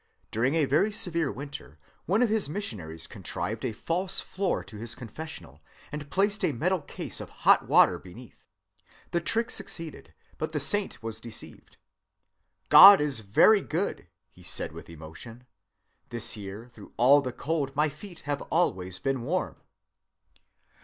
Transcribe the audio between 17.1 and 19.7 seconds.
the cold, my feet have always been warm.